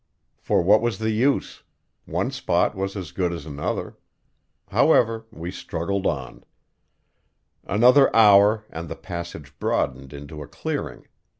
[0.39, 1.61] For what was the use?
[2.05, 3.97] One spot was as good as another.
[4.69, 6.43] However, we struggled on.
[7.65, 11.07] Another hour and the passage broadened into a clearing.